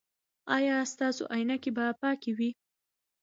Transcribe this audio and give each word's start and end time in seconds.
ایا 0.57 0.75
ستاسو 0.93 1.23
عینکې 1.33 1.71
به 1.75 1.85
پاکې 2.01 2.31
وي؟ 2.37 2.49